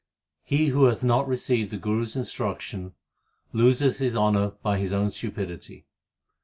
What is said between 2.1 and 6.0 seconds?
instruction, loseth his honour by his own stupidity.